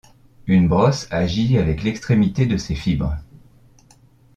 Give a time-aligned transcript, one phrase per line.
[0.47, 3.17] Une brosse agit avec l'extrémité de ses fibres.